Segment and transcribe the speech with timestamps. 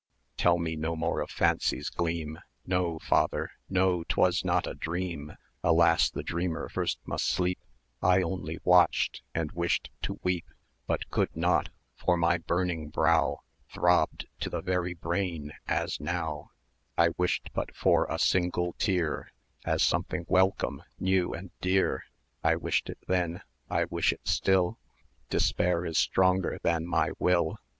[0.35, 6.09] "Tell me no more of Fancy's gleam, No, father, no,'twas not a dream; Alas!
[6.09, 7.59] the dreamer first must sleep,
[8.01, 10.45] I only watched, and wished to weep;
[10.87, 13.41] 1260 But could not, for my burning brow
[13.71, 16.49] Throbbed to the very brain as now:
[16.97, 19.31] I wished but for a single tear,
[19.65, 22.05] As something welcome, new, and dear:
[22.43, 24.79] I wished it then, I wish it still;
[25.29, 27.59] Despair is stronger than my will.